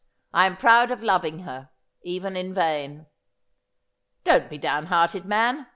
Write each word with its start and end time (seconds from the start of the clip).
I 0.33 0.47
am 0.47 0.57
proud 0.57 0.89
of 0.89 1.03
loving 1.03 1.41
her, 1.43 1.69
even 2.01 2.35
in 2.35 2.55
vain.'' 2.55 3.05
Don't 4.23 4.49
be 4.49 4.57
down 4.57 4.87
hearted, 4.87 5.25
man. 5.25 5.67